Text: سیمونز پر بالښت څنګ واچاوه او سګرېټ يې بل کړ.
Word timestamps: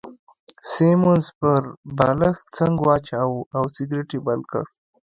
سیمونز 0.71 1.27
پر 1.39 1.61
بالښت 1.97 2.45
څنګ 2.57 2.75
واچاوه 2.87 3.39
او 3.57 3.63
سګرېټ 3.75 4.09
يې 4.15 4.19
بل 4.25 4.41
کړ. 4.51 4.65